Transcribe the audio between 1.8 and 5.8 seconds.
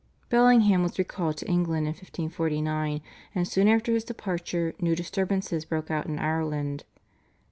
in 1549, and soon after his departure new disturbances